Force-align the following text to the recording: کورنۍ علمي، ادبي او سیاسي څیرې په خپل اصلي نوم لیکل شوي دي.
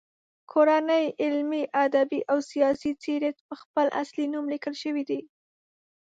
کورنۍ 0.51 1.05
علمي، 1.23 1.63
ادبي 1.85 2.19
او 2.31 2.37
سیاسي 2.51 2.91
څیرې 3.01 3.31
په 3.47 3.55
خپل 3.61 3.87
اصلي 4.01 4.25
نوم 4.33 4.45
لیکل 4.53 4.73
شوي 4.83 5.03
دي. 5.09 5.19